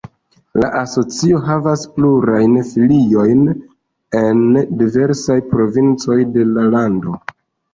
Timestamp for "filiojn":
2.71-3.43